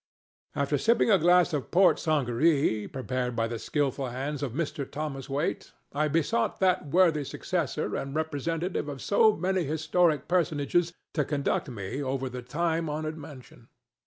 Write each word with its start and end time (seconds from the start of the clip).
After 0.55 0.79
sipping 0.79 1.11
a 1.11 1.19
glass 1.19 1.53
of 1.53 1.69
port 1.69 1.99
sangaree 1.99 2.87
prepared 2.87 3.35
by 3.35 3.47
the 3.47 3.59
skilful 3.59 4.07
hands 4.07 4.41
of 4.41 4.51
Mr. 4.53 4.89
Thomas 4.89 5.29
Waite, 5.29 5.73
I 5.93 6.07
besought 6.07 6.59
that 6.59 6.87
worthy 6.87 7.23
successor 7.23 7.95
and 7.95 8.15
representative 8.15 8.87
of 8.89 8.99
so 8.99 9.35
many 9.35 9.63
historic 9.63 10.27
personages 10.27 10.91
to 11.13 11.23
conduct 11.23 11.69
me 11.69 12.01
over 12.01 12.29
their 12.29 12.41
time 12.41 12.89
honored 12.89 13.19
mansion. 13.19 13.67